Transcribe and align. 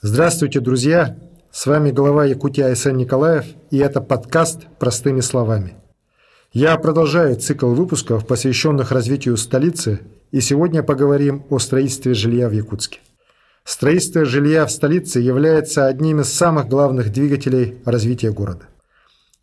Здравствуйте, 0.00 0.60
друзья! 0.60 1.16
С 1.50 1.66
вами 1.66 1.90
глава 1.90 2.24
Якутии 2.24 2.62
Айсен 2.62 2.96
Николаев, 2.96 3.46
и 3.72 3.78
это 3.78 4.00
подкаст 4.00 4.60
«Простыми 4.78 5.18
словами». 5.18 5.74
Я 6.52 6.76
продолжаю 6.78 7.34
цикл 7.34 7.74
выпусков, 7.74 8.24
посвященных 8.24 8.92
развитию 8.92 9.36
столицы, 9.36 10.02
и 10.30 10.40
сегодня 10.40 10.84
поговорим 10.84 11.44
о 11.50 11.58
строительстве 11.58 12.14
жилья 12.14 12.48
в 12.48 12.52
Якутске. 12.52 13.00
Строительство 13.64 14.24
жилья 14.24 14.66
в 14.66 14.70
столице 14.70 15.18
является 15.18 15.88
одним 15.88 16.20
из 16.20 16.32
самых 16.32 16.68
главных 16.68 17.10
двигателей 17.10 17.78
развития 17.84 18.30
города. 18.30 18.66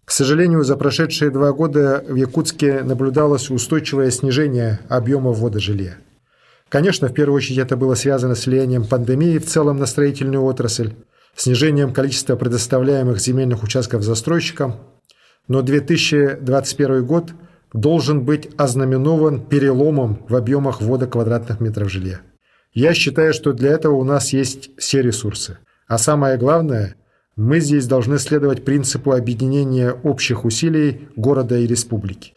К 0.05 0.11
сожалению, 0.11 0.63
за 0.63 0.77
прошедшие 0.77 1.31
два 1.31 1.51
года 1.51 2.01
в 2.07 2.15
Якутске 2.15 2.81
наблюдалось 2.81 3.49
устойчивое 3.49 4.09
снижение 4.09 4.79
объема 4.87 5.33
ввода 5.33 5.59
жилья. 5.59 5.97
Конечно, 6.69 7.07
в 7.07 7.13
первую 7.13 7.37
очередь 7.37 7.59
это 7.59 7.77
было 7.77 7.95
связано 7.95 8.35
с 8.35 8.45
влиянием 8.45 8.85
пандемии 8.85 9.37
в 9.37 9.45
целом 9.45 9.77
на 9.77 9.85
строительную 9.85 10.43
отрасль, 10.43 10.93
снижением 11.35 11.93
количества 11.93 12.35
предоставляемых 12.35 13.19
земельных 13.19 13.63
участков 13.63 14.03
застройщикам, 14.03 14.75
но 15.47 15.61
2021 15.61 17.05
год 17.05 17.31
должен 17.73 18.23
быть 18.23 18.49
ознаменован 18.57 19.41
переломом 19.41 20.25
в 20.27 20.35
объемах 20.35 20.81
ввода 20.81 21.07
квадратных 21.07 21.59
метров 21.59 21.91
жилья. 21.91 22.21
Я 22.73 22.93
считаю, 22.93 23.33
что 23.33 23.53
для 23.53 23.71
этого 23.71 23.95
у 23.95 24.03
нас 24.03 24.33
есть 24.33 24.71
все 24.77 25.01
ресурсы. 25.01 25.59
А 25.87 25.97
самое 25.97 26.37
главное, 26.37 26.95
мы 27.35 27.59
здесь 27.59 27.85
должны 27.85 28.17
следовать 28.17 28.65
принципу 28.65 29.11
объединения 29.11 29.91
общих 29.91 30.45
усилий 30.45 31.09
города 31.15 31.57
и 31.57 31.67
республики. 31.67 32.33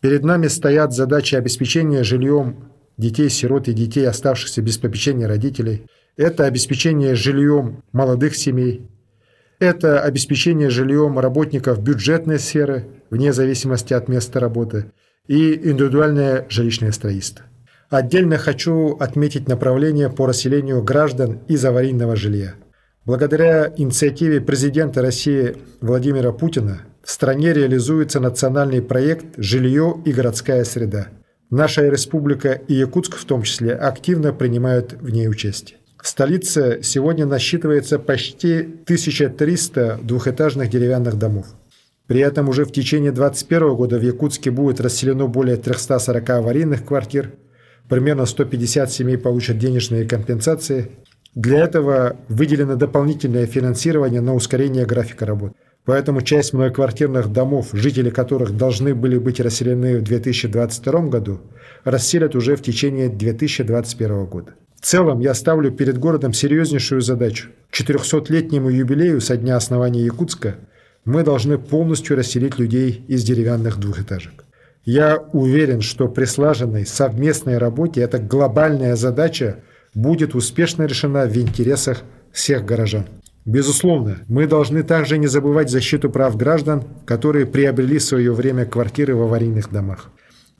Перед 0.00 0.22
нами 0.22 0.48
стоят 0.48 0.92
задачи 0.92 1.34
обеспечения 1.34 2.04
жильем 2.04 2.73
детей-сирот 2.96 3.68
и 3.68 3.72
детей, 3.72 4.06
оставшихся 4.06 4.62
без 4.62 4.78
попечения 4.78 5.26
родителей. 5.26 5.86
Это 6.16 6.46
обеспечение 6.46 7.14
жильем 7.14 7.82
молодых 7.92 8.36
семей. 8.36 8.88
Это 9.58 10.00
обеспечение 10.00 10.70
жильем 10.70 11.18
работников 11.18 11.82
бюджетной 11.82 12.38
сферы, 12.38 12.86
вне 13.10 13.32
зависимости 13.32 13.94
от 13.94 14.08
места 14.08 14.40
работы. 14.40 14.92
И 15.26 15.54
индивидуальное 15.54 16.46
жилищное 16.50 16.92
строительство. 16.92 17.46
Отдельно 17.88 18.38
хочу 18.38 18.96
отметить 18.98 19.48
направление 19.48 20.10
по 20.10 20.26
расселению 20.26 20.82
граждан 20.82 21.40
из 21.48 21.64
аварийного 21.64 22.16
жилья. 22.16 22.54
Благодаря 23.04 23.72
инициативе 23.76 24.40
президента 24.40 25.02
России 25.02 25.56
Владимира 25.80 26.32
Путина 26.32 26.80
в 27.02 27.10
стране 27.10 27.52
реализуется 27.52 28.18
национальный 28.18 28.80
проект 28.80 29.26
«Жилье 29.36 30.00
и 30.04 30.12
городская 30.12 30.64
среда», 30.64 31.08
Наша 31.50 31.88
республика 31.88 32.52
и 32.52 32.74
Якутск 32.74 33.16
в 33.16 33.24
том 33.24 33.42
числе 33.42 33.74
активно 33.74 34.32
принимают 34.32 34.94
в 34.94 35.10
ней 35.10 35.28
участие. 35.28 35.78
В 36.02 36.08
столице 36.08 36.80
сегодня 36.82 37.26
насчитывается 37.26 37.98
почти 37.98 38.60
1300 38.60 40.00
двухэтажных 40.02 40.68
деревянных 40.68 41.18
домов. 41.18 41.46
При 42.06 42.20
этом 42.20 42.48
уже 42.48 42.64
в 42.64 42.72
течение 42.72 43.12
2021 43.12 43.74
года 43.74 43.98
в 43.98 44.02
Якутске 44.02 44.50
будет 44.50 44.80
расселено 44.80 45.26
более 45.26 45.56
340 45.56 46.30
аварийных 46.30 46.84
квартир, 46.84 47.32
примерно 47.88 48.26
150 48.26 48.90
семей 48.90 49.16
получат 49.16 49.58
денежные 49.58 50.06
компенсации. 50.06 50.90
Для 51.34 51.60
этого 51.60 52.16
выделено 52.28 52.76
дополнительное 52.76 53.46
финансирование 53.46 54.20
на 54.20 54.34
ускорение 54.34 54.84
графика 54.84 55.24
работы. 55.24 55.54
Поэтому 55.84 56.22
часть 56.22 56.54
многоквартирных 56.54 57.30
домов, 57.30 57.68
жители 57.72 58.08
которых 58.08 58.56
должны 58.56 58.94
были 58.94 59.18
быть 59.18 59.40
расселены 59.40 59.98
в 59.98 60.02
2022 60.02 61.00
году, 61.08 61.40
расселят 61.84 62.34
уже 62.34 62.56
в 62.56 62.62
течение 62.62 63.08
2021 63.10 64.24
года. 64.24 64.54
В 64.80 64.86
целом 64.86 65.20
я 65.20 65.34
ставлю 65.34 65.70
перед 65.70 65.98
городом 65.98 66.32
серьезнейшую 66.32 67.00
задачу. 67.00 67.50
К 67.70 67.80
400-летнему 67.80 68.70
юбилею 68.70 69.20
со 69.20 69.36
дня 69.36 69.56
основания 69.56 70.04
Якутска 70.04 70.56
мы 71.04 71.22
должны 71.22 71.58
полностью 71.58 72.16
расселить 72.16 72.58
людей 72.58 73.04
из 73.08 73.24
деревянных 73.24 73.78
двухэтажек. 73.78 74.44
Я 74.84 75.18
уверен, 75.32 75.80
что 75.80 76.08
при 76.08 76.24
слаженной 76.24 76.86
совместной 76.86 77.58
работе 77.58 78.02
эта 78.02 78.18
глобальная 78.18 78.96
задача 78.96 79.60
будет 79.94 80.34
успешно 80.34 80.84
решена 80.84 81.26
в 81.26 81.36
интересах 81.36 82.02
всех 82.32 82.64
горожан. 82.64 83.06
Безусловно, 83.44 84.18
мы 84.26 84.46
должны 84.46 84.82
также 84.82 85.18
не 85.18 85.26
забывать 85.26 85.70
защиту 85.70 86.10
прав 86.10 86.36
граждан, 86.36 86.84
которые 87.04 87.44
приобрели 87.44 87.98
в 87.98 88.02
свое 88.02 88.32
время 88.32 88.64
квартиры 88.64 89.14
в 89.14 89.22
аварийных 89.22 89.70
домах. 89.70 90.10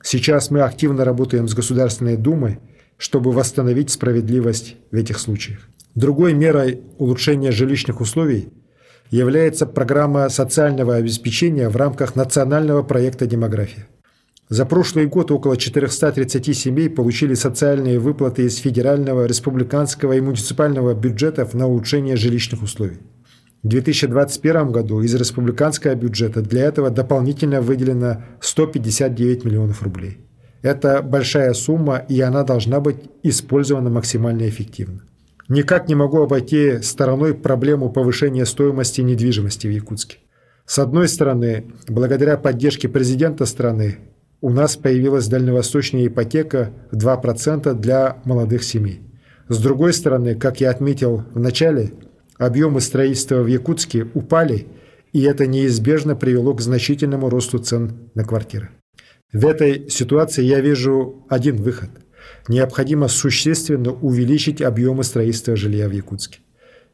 Сейчас 0.03 0.51
мы 0.51 0.61
активно 0.61 1.03
работаем 1.03 1.47
с 1.47 1.55
Государственной 1.55 2.15
Думой, 2.15 2.59
чтобы 2.97 3.31
восстановить 3.31 3.89
справедливость 3.89 4.75
в 4.91 4.95
этих 4.95 5.17
случаях. 5.17 5.67
Другой 5.95 6.33
мерой 6.33 6.81
улучшения 6.99 7.51
жилищных 7.51 8.01
условий 8.01 8.53
является 9.09 9.65
программа 9.65 10.29
социального 10.29 10.95
обеспечения 10.95 11.69
в 11.69 11.75
рамках 11.75 12.15
национального 12.15 12.83
проекта 12.83 13.25
«Демография». 13.25 13.87
За 14.49 14.63
прошлый 14.65 15.07
год 15.07 15.31
около 15.31 15.57
430 15.57 16.55
семей 16.55 16.87
получили 16.87 17.33
социальные 17.33 17.97
выплаты 17.97 18.43
из 18.43 18.57
федерального, 18.57 19.25
республиканского 19.25 20.13
и 20.13 20.21
муниципального 20.21 20.93
бюджетов 20.93 21.55
на 21.55 21.65
улучшение 21.67 22.15
жилищных 22.15 22.61
условий. 22.61 22.99
В 23.63 23.67
2021 23.67 24.71
году 24.71 25.01
из 25.01 25.15
республиканского 25.15 25.95
бюджета 25.95 26.43
для 26.43 26.65
этого 26.65 26.91
дополнительно 26.91 27.61
выделено 27.61 28.23
159 28.39 29.45
миллионов 29.45 29.81
рублей. 29.81 30.19
Это 30.61 31.01
большая 31.01 31.53
сумма, 31.53 31.97
и 31.97 32.21
она 32.21 32.43
должна 32.43 32.79
быть 32.79 32.97
использована 33.23 33.89
максимально 33.89 34.47
эффективно. 34.47 35.01
Никак 35.47 35.87
не 35.87 35.95
могу 35.95 36.21
обойти 36.21 36.81
стороной 36.83 37.33
проблему 37.33 37.91
повышения 37.91 38.45
стоимости 38.45 39.01
недвижимости 39.01 39.65
в 39.65 39.71
Якутске. 39.71 40.17
С 40.67 40.77
одной 40.77 41.07
стороны, 41.07 41.65
благодаря 41.87 42.37
поддержке 42.37 42.87
президента 42.87 43.45
страны, 43.45 43.97
у 44.45 44.51
нас 44.51 44.77
появилась 44.77 45.27
дальневосточная 45.27 46.05
ипотека 46.05 46.71
в 46.91 46.97
2% 46.97 47.73
для 47.73 48.17
молодых 48.25 48.63
семей. 48.63 49.01
С 49.49 49.57
другой 49.57 49.91
стороны, 49.91 50.35
как 50.35 50.61
я 50.61 50.69
отметил 50.69 51.23
в 51.33 51.39
начале, 51.39 51.93
объемы 52.37 52.79
строительства 52.79 53.41
в 53.41 53.47
Якутске 53.47 54.05
упали, 54.13 54.67
и 55.13 55.23
это 55.23 55.47
неизбежно 55.47 56.15
привело 56.15 56.53
к 56.53 56.61
значительному 56.61 57.27
росту 57.27 57.57
цен 57.57 58.11
на 58.13 58.23
квартиры. 58.23 58.69
В 59.33 59.47
этой 59.47 59.89
ситуации 59.89 60.43
я 60.43 60.59
вижу 60.61 61.25
один 61.27 61.55
выход. 61.55 61.89
Необходимо 62.47 63.07
существенно 63.07 63.93
увеличить 63.93 64.61
объемы 64.61 65.03
строительства 65.03 65.55
жилья 65.55 65.89
в 65.89 65.91
Якутске. 65.91 66.41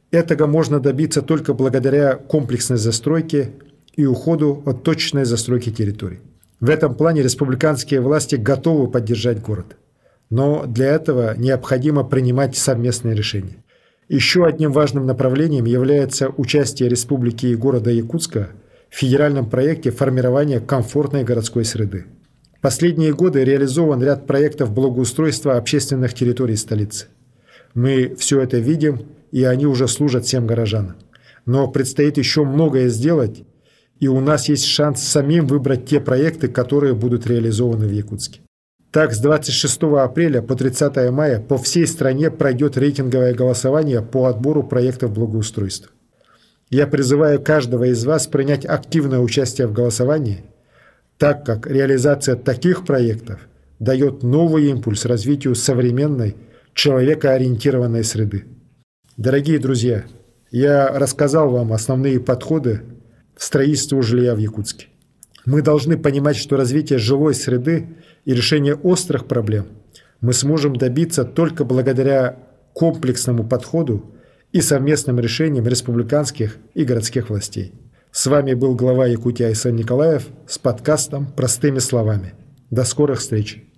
Этого 0.09 0.47
можно 0.47 0.79
добиться 0.79 1.21
только 1.21 1.53
благодаря 1.53 2.15
комплексной 2.15 2.77
застройке 2.77 3.51
и 3.97 4.05
уходу 4.05 4.63
от 4.65 4.83
точной 4.83 5.25
застройки 5.25 5.69
территорий. 5.69 6.21
В 6.61 6.69
этом 6.69 6.93
плане 6.93 7.23
республиканские 7.23 8.01
власти 8.01 8.35
готовы 8.35 8.87
поддержать 8.87 9.41
город. 9.41 9.77
Но 10.29 10.65
для 10.67 10.85
этого 10.93 11.35
необходимо 11.35 12.03
принимать 12.03 12.55
совместные 12.55 13.15
решения. 13.15 13.63
Еще 14.07 14.45
одним 14.45 14.71
важным 14.71 15.07
направлением 15.07 15.65
является 15.65 16.29
участие 16.29 16.87
республики 16.87 17.47
и 17.47 17.55
города 17.55 17.89
Якутска 17.89 18.49
в 18.89 18.95
федеральном 18.95 19.49
проекте 19.49 19.89
формирования 19.89 20.59
комфортной 20.59 21.23
городской 21.23 21.65
среды. 21.65 22.05
Последние 22.61 23.11
годы 23.11 23.43
реализован 23.43 24.03
ряд 24.03 24.27
проектов 24.27 24.71
благоустройства 24.71 25.57
общественных 25.57 26.13
территорий 26.13 26.57
столицы. 26.57 27.07
Мы 27.73 28.15
все 28.19 28.39
это 28.39 28.59
видим, 28.59 29.07
и 29.31 29.43
они 29.45 29.65
уже 29.65 29.87
служат 29.87 30.25
всем 30.25 30.45
горожанам. 30.45 30.97
Но 31.47 31.67
предстоит 31.67 32.17
еще 32.17 32.43
многое 32.43 32.89
сделать, 32.89 33.45
и 34.01 34.07
у 34.07 34.19
нас 34.19 34.49
есть 34.49 34.65
шанс 34.65 35.01
самим 35.01 35.45
выбрать 35.45 35.85
те 35.85 36.01
проекты, 36.01 36.47
которые 36.47 36.95
будут 36.95 37.27
реализованы 37.27 37.87
в 37.87 37.91
Якутске. 37.91 38.41
Так, 38.89 39.13
с 39.13 39.19
26 39.19 39.83
апреля 39.83 40.41
по 40.41 40.55
30 40.55 41.11
мая 41.11 41.39
по 41.39 41.57
всей 41.57 41.85
стране 41.87 42.31
пройдет 42.31 42.77
рейтинговое 42.77 43.33
голосование 43.33 44.01
по 44.01 44.25
отбору 44.25 44.63
проектов 44.63 45.13
благоустройства. 45.13 45.91
Я 46.69 46.87
призываю 46.87 47.39
каждого 47.39 47.85
из 47.85 48.03
вас 48.03 48.25
принять 48.25 48.65
активное 48.65 49.19
участие 49.19 49.67
в 49.67 49.73
голосовании, 49.73 50.45
так 51.17 51.45
как 51.45 51.67
реализация 51.67 52.35
таких 52.35 52.85
проектов 52.85 53.39
дает 53.79 54.23
новый 54.23 54.65
импульс 54.71 55.05
развитию 55.05 55.53
современной, 55.53 56.35
человекоориентированной 56.73 58.03
среды. 58.03 58.45
Дорогие 59.15 59.59
друзья, 59.59 60.05
я 60.49 60.87
рассказал 60.87 61.51
вам 61.51 61.71
основные 61.71 62.19
подходы 62.19 62.81
строительству 63.37 64.01
жилья 64.01 64.35
в 64.35 64.37
Якутске. 64.37 64.87
Мы 65.45 65.61
должны 65.61 65.97
понимать, 65.97 66.37
что 66.37 66.57
развитие 66.57 66.99
жилой 66.99 67.33
среды 67.33 67.87
и 68.25 68.33
решение 68.33 68.75
острых 68.75 69.25
проблем 69.25 69.65
мы 70.21 70.33
сможем 70.33 70.75
добиться 70.75 71.25
только 71.25 71.65
благодаря 71.65 72.37
комплексному 72.73 73.43
подходу 73.43 74.11
и 74.51 74.61
совместным 74.61 75.19
решениям 75.19 75.67
республиканских 75.67 76.57
и 76.73 76.83
городских 76.83 77.29
властей. 77.29 77.73
С 78.11 78.27
вами 78.27 78.53
был 78.53 78.75
глава 78.75 79.07
Якутии 79.07 79.45
Айсан 79.45 79.75
Николаев 79.75 80.27
с 80.47 80.57
подкастом 80.57 81.27
«Простыми 81.35 81.79
словами». 81.79 82.33
До 82.69 82.83
скорых 82.83 83.19
встреч! 83.19 83.70